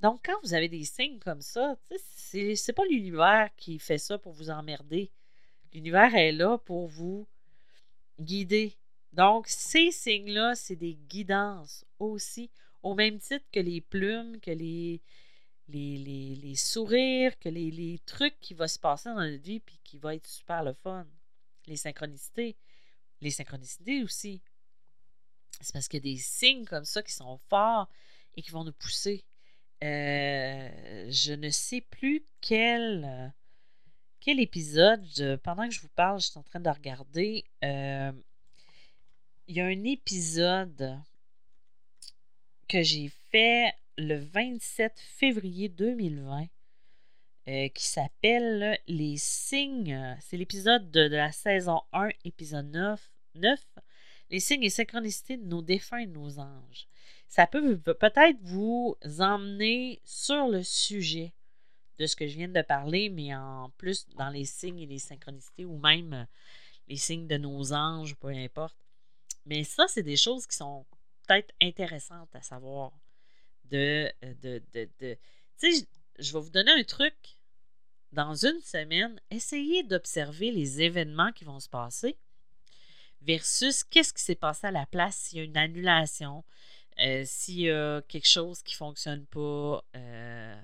Donc, 0.02 0.22
quand 0.26 0.40
vous 0.44 0.54
avez 0.54 0.70
des 0.70 0.86
signes 0.86 1.20
comme 1.20 1.42
ça, 1.42 1.78
c'est, 2.16 2.56
c'est 2.56 2.74
pas 2.74 2.86
l'univers 2.86 3.50
qui 3.58 3.80
fait 3.80 3.98
ça 3.98 4.18
pour 4.18 4.34
vous 4.34 4.50
emmerder. 4.50 5.12
L'univers 5.74 6.16
est 6.16 6.32
là 6.32 6.58
pour 6.58 6.88
vous 6.88 7.28
guider. 8.20 8.78
Donc, 9.14 9.48
ces 9.48 9.92
signes-là, 9.92 10.56
c'est 10.56 10.76
des 10.76 10.96
guidances 10.96 11.86
aussi 12.00 12.50
au 12.84 12.96
même 12.96 13.20
titre 13.20 13.46
que 13.52 13.60
les 13.60 13.82
plumes, 13.82 14.40
que 14.40 14.52
les, 14.52 15.02
les, 15.68 16.56
sourires, 16.56 17.38
que 17.40 17.50
les, 17.50 18.00
trucs 18.06 18.40
qui 18.40 18.54
vont 18.54 18.68
se 18.68 18.80
passer 18.80 19.10
dans 19.10 19.16
notre 19.16 19.42
vie 19.42 19.60
puis 19.60 19.80
qui 19.84 19.98
vont 19.98 20.10
être 20.10 20.28
super 20.28 20.64
le 20.64 20.74
fun. 20.74 21.08
Les 21.68 21.76
synchronicités. 21.76 22.58
Les 23.22 23.32
synchronicités 23.32 24.04
aussi. 24.04 24.42
C'est 25.62 25.74
parce 25.74 25.88
qu'il 25.88 26.06
y 26.06 26.10
a 26.10 26.14
des 26.14 26.20
signes 26.20 26.66
comme 26.66 26.86
ça 26.86 27.04
qui 27.04 27.12
sont 27.12 27.38
forts 27.50 27.90
et 28.36 28.42
qui 28.42 28.52
vont 28.52 28.64
nous 28.64 28.74
pousser. 28.74 29.26
Euh, 29.84 31.08
je 31.10 31.34
ne 31.34 31.50
sais 31.50 31.82
plus 31.82 32.26
quel, 32.42 33.34
quel 34.20 34.40
épisode, 34.40 35.40
pendant 35.44 35.68
que 35.68 35.74
je 35.74 35.82
vous 35.82 35.90
parle, 35.90 36.20
je 36.20 36.28
suis 36.28 36.40
en 36.40 36.44
train 36.44 36.60
de 36.60 36.70
regarder. 36.70 37.46
Euh, 37.64 38.12
il 39.48 39.56
y 39.56 39.62
a 39.62 39.66
un 39.66 39.84
épisode 39.84 41.00
que 42.70 42.84
j'ai 42.84 43.12
fait 43.32 43.74
le 43.98 44.20
27 44.20 44.94
février 45.00 45.70
2020 45.70 46.46
euh, 47.48 47.68
qui 47.70 47.84
s'appelle 47.84 48.78
Les 48.88 49.18
signes. 49.18 50.16
C'est 50.22 50.38
l'épisode 50.38 50.92
de, 50.92 51.02
la 51.02 51.32
saison 51.32 51.82
1, 51.94 52.10
épisode 52.26 52.70
9, 52.70 53.12
9. 53.36 53.60
Les 54.30 54.40
signes 54.40 54.64
et 54.64 54.70
synchronicités 54.70 55.38
de 55.38 55.46
nos 55.46 55.64
défunts 55.64 55.98
et 55.98 56.06
nos 56.06 56.40
anges. 56.40 56.88
Ça 57.28 57.48
peut 57.48 57.80
peut-être 57.80 58.38
vous 58.44 58.96
emmener 59.20 60.00
sur 60.06 60.48
le 60.48 60.62
sujet 60.62 61.34
de 61.98 62.06
ce 62.06 62.16
que 62.16 62.28
je 62.28 62.38
viens 62.38 62.50
de 62.50 62.62
parler, 62.62 63.10
mais 63.10 63.34
en 63.34 63.72
plus 63.78 64.08
dans 64.16 64.30
les 64.30 64.46
signes 64.46 64.80
et 64.80 64.86
les 64.86 65.00
synchronicités 65.00 65.66
ou 65.66 65.80
même 65.80 66.28
les 66.88 66.98
signes 66.98 67.28
de 67.28 67.38
nos 67.38 67.74
anges, 67.74 68.16
peu 68.16 68.30
importe. 68.30 68.78
Mais 69.48 69.64
ça, 69.64 69.86
c'est 69.88 70.04
des 70.04 70.18
choses 70.18 70.46
qui 70.46 70.56
sont 70.56 70.86
être 71.38 71.54
intéressante 71.62 72.34
à 72.36 72.42
savoir. 72.42 72.92
de. 73.66 74.12
de, 74.42 74.62
de, 74.74 74.90
de 75.00 75.18
sais, 75.58 75.88
je 76.18 76.34
vais 76.34 76.40
vous 76.40 76.50
donner 76.50 76.72
un 76.72 76.84
truc. 76.84 77.16
Dans 78.12 78.34
une 78.34 78.60
semaine, 78.62 79.22
essayez 79.30 79.84
d'observer 79.84 80.52
les 80.52 80.82
événements 80.82 81.32
qui 81.32 81.44
vont 81.44 81.60
se 81.60 81.70
passer 81.70 82.18
versus 83.22 83.84
qu'est-ce 83.84 84.14
qui 84.14 84.24
s'est 84.24 84.36
passé 84.36 84.68
à 84.68 84.72
la 84.72 84.88
place 84.88 85.16
s'il 85.16 85.38
y 85.38 85.42
a 85.42 85.44
une 85.44 85.58
annulation, 85.58 86.44
euh, 87.00 87.24
s'il 87.26 87.60
y 87.60 87.70
a 87.70 88.02
quelque 88.04 88.28
chose 88.28 88.64
qui 88.64 88.74
ne 88.74 88.78
fonctionne 88.78 89.26
pas. 89.28 89.84
Euh, 89.96 90.60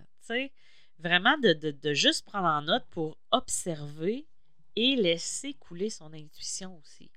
vraiment 0.97 1.37
de, 1.37 1.53
de, 1.53 1.93
juste 1.93 2.25
prendre 2.25 2.47
en 2.47 2.61
note 2.61 2.85
pour 2.89 3.17
observer 3.31 4.25
et 4.75 4.95
laisser 4.95 5.53
couler 5.53 5.89
son 5.89 6.13
intuition 6.13 6.77
aussi. 6.79 7.11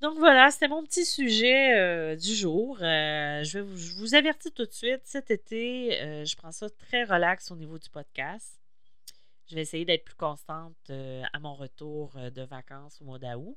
Donc 0.00 0.18
voilà, 0.18 0.50
c'était 0.50 0.68
mon 0.68 0.82
petit 0.82 1.04
sujet 1.04 1.78
euh, 1.78 2.16
du 2.16 2.34
jour. 2.34 2.78
je, 2.78 3.58
vais 3.58 3.60
vous, 3.60 3.76
je 3.76 3.92
vous 3.96 4.14
avertis 4.14 4.50
tout 4.50 4.64
de 4.64 4.72
suite, 4.72 5.02
cet 5.04 5.30
été, 5.30 6.24
je 6.24 6.36
prends 6.36 6.52
ça 6.52 6.70
très 6.70 7.04
relax 7.04 7.50
au 7.50 7.56
niveau 7.56 7.78
du 7.78 7.90
podcast. 7.90 8.58
Je 9.48 9.56
vais 9.56 9.62
essayer 9.62 9.84
d'être 9.84 10.04
plus 10.04 10.14
constante 10.14 10.90
à 10.90 11.38
mon 11.40 11.54
retour 11.54 12.12
de 12.34 12.42
vacances 12.42 13.00
au 13.02 13.04
mois 13.04 13.18
d'août. 13.18 13.56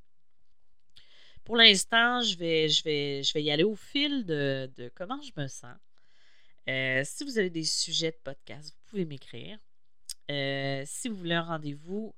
Pour 1.46 1.58
l'instant, 1.58 2.22
je 2.22 2.38
vais, 2.38 3.44
y 3.44 3.52
aller 3.52 3.64
au 3.64 3.76
fil 3.76 4.26
de, 4.26 4.72
comment 4.96 5.22
je 5.22 5.42
me 5.42 5.48
sens. 5.48 5.76
Euh, 6.70 7.02
si 7.04 7.26
vous 7.26 7.38
avez 7.38 7.50
des 7.50 7.66
sujets 7.66 8.12
de 8.12 8.20
podcast, 8.24 8.70
vous 8.70 8.90
pouvez 8.90 9.06
m'écrire. 9.06 9.60
Euh, 10.32 10.84
si 10.86 11.10
vous 11.10 11.18
voulez 11.18 11.36
un 11.36 11.44
rendez-vous, 11.44 12.16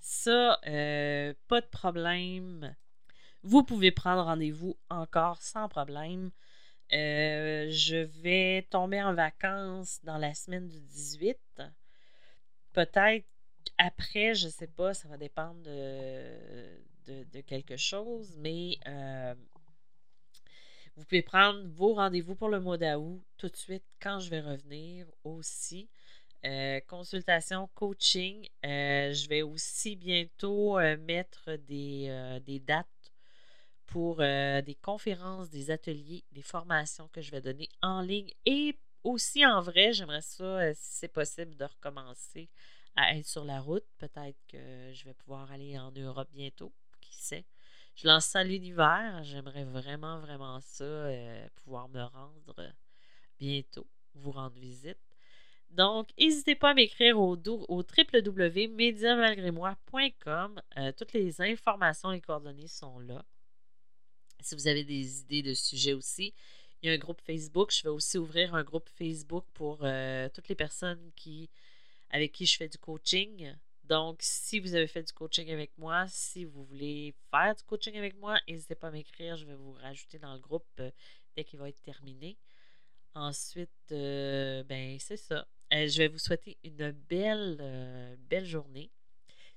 ça, 0.00 0.58
euh, 0.66 1.32
pas 1.46 1.60
de 1.60 1.66
problème. 1.66 2.74
Vous 3.46 3.62
pouvez 3.62 3.92
prendre 3.92 4.24
rendez-vous 4.24 4.76
encore 4.90 5.40
sans 5.40 5.68
problème. 5.68 6.32
je 6.90 8.02
vais 8.20 8.66
tomber 8.70 9.00
en 9.00 9.14
vacances 9.14 10.00
dans 10.02 10.18
la 10.18 10.34
semaine 10.34 10.66
du 10.66 10.80
18. 10.80 11.38
Peut-être 12.72 13.24
après, 13.78 14.34
je 14.34 14.46
ne 14.46 14.50
sais 14.50 14.66
pas, 14.66 14.94
ça 14.94 15.06
va 15.06 15.16
dépendre 15.16 15.62
de, 15.62 17.22
de, 17.32 17.40
quelque 17.40 17.76
chose, 17.76 18.34
mais 18.38 18.78
euh, 18.88 19.32
vous 20.96 21.04
pouvez 21.04 21.22
prendre 21.22 21.62
vos 21.68 21.94
rendez-vous 21.94 22.34
pour 22.34 22.48
le 22.48 22.58
mois 22.58 22.78
d'août 22.78 23.22
tout 23.36 23.48
de 23.48 23.56
suite 23.56 23.84
quand 24.00 24.18
je 24.18 24.28
vais 24.28 24.40
revenir 24.40 25.06
aussi. 25.22 25.88
Euh, 26.44 26.80
consultation, 26.88 27.68
coaching. 27.74 28.48
Euh, 28.64 29.12
je 29.12 29.28
vais 29.28 29.42
aussi 29.42 29.94
bientôt 29.94 30.80
mettre 31.06 31.56
des, 31.68 32.40
des, 32.44 32.58
dates 32.58 32.86
pour 33.86 34.16
des 34.18 34.78
conférences, 34.82 35.50
des 35.50 35.70
ateliers, 35.70 36.24
des 36.32 36.42
formations 36.42 37.08
que 37.08 37.20
je 37.20 37.30
vais 37.30 37.40
donner 37.40 37.68
en 37.82 38.00
ligne 38.00 38.32
et 38.44 38.76
aussi 39.04 39.46
en 39.46 39.60
vrai. 39.60 39.92
J'aimerais 39.92 40.22
ça, 40.22 40.74
si 40.74 40.98
c'est 40.98 41.08
possible, 41.08 41.56
de 41.56 41.64
recommencer 41.64 42.50
à 42.96 43.16
être 43.16 43.26
sur 43.26 43.44
la 43.44 43.60
route. 43.60 43.84
Peut-être 43.98 44.38
que 44.48 44.92
je 44.92 45.04
vais 45.04 45.14
pouvoir 45.14 45.50
aller 45.52 45.78
en 45.78 45.92
Europe 45.92 46.28
bientôt 46.32 46.72
qui 47.00 47.14
sait. 47.14 47.44
Je 47.94 48.06
lance 48.06 48.26
ça 48.26 48.42
l'univers. 48.42 49.22
J'aimerais 49.22 49.64
vraiment, 49.64 50.18
vraiment 50.20 50.60
ça, 50.60 50.84
euh, 50.84 51.48
pouvoir 51.56 51.88
me 51.88 52.02
rendre 52.02 52.54
bientôt, 53.38 53.86
vous 54.14 54.32
rendre 54.32 54.58
visite. 54.58 54.98
Donc, 55.70 56.10
n'hésitez 56.18 56.54
pas 56.54 56.70
à 56.70 56.74
m'écrire 56.74 57.18
au, 57.18 57.36
au. 57.36 57.82
Euh, 60.78 60.92
toutes 60.92 61.12
les 61.12 61.40
informations 61.40 62.12
et 62.12 62.20
coordonnées 62.20 62.68
sont 62.68 62.98
là. 63.00 63.24
Si 64.46 64.54
vous 64.54 64.68
avez 64.68 64.84
des 64.84 65.22
idées 65.22 65.42
de 65.42 65.54
sujets 65.54 65.92
aussi, 65.92 66.32
il 66.80 66.88
y 66.88 66.92
a 66.92 66.94
un 66.94 66.98
groupe 66.98 67.20
Facebook. 67.20 67.72
Je 67.72 67.82
vais 67.82 67.88
aussi 67.88 68.16
ouvrir 68.16 68.54
un 68.54 68.62
groupe 68.62 68.88
Facebook 68.90 69.44
pour 69.54 69.80
euh, 69.82 70.28
toutes 70.28 70.46
les 70.46 70.54
personnes 70.54 71.10
qui, 71.16 71.50
avec 72.10 72.30
qui 72.30 72.46
je 72.46 72.56
fais 72.56 72.68
du 72.68 72.78
coaching. 72.78 73.52
Donc, 73.82 74.18
si 74.20 74.60
vous 74.60 74.76
avez 74.76 74.86
fait 74.86 75.02
du 75.02 75.12
coaching 75.12 75.50
avec 75.50 75.76
moi, 75.78 76.06
si 76.06 76.44
vous 76.44 76.62
voulez 76.62 77.12
faire 77.28 77.56
du 77.56 77.64
coaching 77.64 77.96
avec 77.96 78.16
moi, 78.20 78.38
n'hésitez 78.46 78.76
pas 78.76 78.86
à 78.86 78.90
m'écrire. 78.92 79.36
Je 79.36 79.46
vais 79.46 79.56
vous 79.56 79.72
rajouter 79.72 80.20
dans 80.20 80.34
le 80.34 80.38
groupe 80.38 80.64
euh, 80.78 80.92
dès 81.34 81.42
qu'il 81.42 81.58
va 81.58 81.68
être 81.68 81.82
terminé. 81.82 82.36
Ensuite, 83.16 83.70
euh, 83.90 84.62
ben 84.62 84.96
c'est 85.00 85.16
ça. 85.16 85.48
Je 85.72 85.98
vais 85.98 86.06
vous 86.06 86.20
souhaiter 86.20 86.56
une 86.62 86.92
belle, 86.92 88.16
belle 88.30 88.46
journée. 88.46 88.92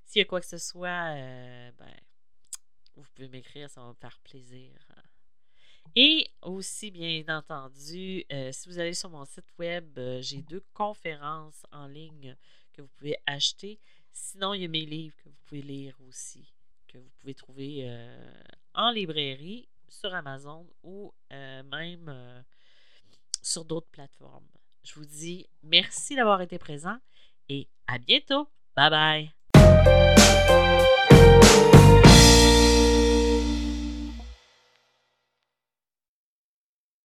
S'il 0.04 0.21
y 0.21 0.23
a 0.23 0.25
quoi 0.25 0.41
que 0.41 0.47
ce 0.47 0.58
soit, 0.58 1.13
ben, 1.13 1.93
vous 2.95 3.06
pouvez 3.15 3.28
m'écrire, 3.30 3.69
ça 3.69 3.82
va 3.82 3.89
me 3.89 3.93
faire 3.93 4.19
plaisir. 4.19 4.71
Et 5.95 6.30
aussi, 6.41 6.91
bien 6.91 7.23
entendu, 7.30 8.23
si 8.52 8.69
vous 8.69 8.80
allez 8.80 8.93
sur 8.93 9.10
mon 9.10 9.25
site 9.25 9.52
web, 9.58 9.99
j'ai 10.19 10.41
deux 10.43 10.63
conférences 10.73 11.65
en 11.71 11.88
ligne 11.88 12.36
que 12.73 12.82
vous 12.82 12.89
pouvez 12.97 13.17
acheter. 13.25 13.80
Sinon, 14.12 14.54
il 14.54 14.62
y 14.62 14.65
a 14.65 14.67
mes 14.67 14.86
livres 14.86 15.15
que 15.17 15.30
vous 15.30 15.36
pouvez 15.45 15.62
lire 15.62 15.95
aussi, 16.08 16.54
que 16.88 16.97
vous 16.97 17.10
pouvez 17.19 17.34
trouver 17.34 17.84
euh, 17.84 18.34
en 18.73 18.91
librairie, 18.91 19.67
sur 19.91 20.13
Amazon 20.13 20.67
ou 20.84 21.12
euh, 21.34 21.63
même 21.63 22.10
euh, 22.10 22.41
sur 23.41 23.65
d'autres 23.65 23.89
plateformes. 23.89 24.47
Je 24.84 24.93
vous 24.93 25.06
dis 25.06 25.49
merci 25.63 26.15
d'avoir 26.15 26.41
été 26.41 26.60
présent 26.60 26.97
et 27.49 27.67
à 27.88 27.97
bientôt. 27.97 28.47
Bye 28.75 29.32
bye. 29.56 30.68